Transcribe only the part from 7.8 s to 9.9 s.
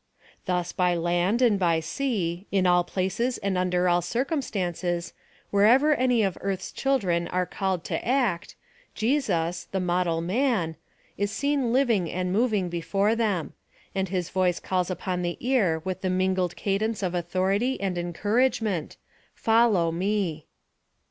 to act, Jesus— the